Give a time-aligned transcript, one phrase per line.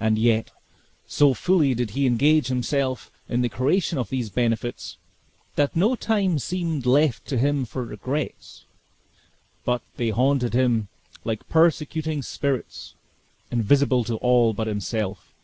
[0.00, 0.50] And yet,
[1.06, 4.96] so fully did he engage himself in the creation of these benefits,
[5.56, 8.64] that no time seemed left to him for regrets;
[9.62, 10.88] but they haunted him
[11.22, 12.94] like persecuting spirits,
[13.50, 15.34] invisible to all but himself.